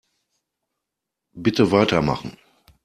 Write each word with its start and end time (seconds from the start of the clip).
Bitte 1.35 1.69
weitermachen. 1.71 2.35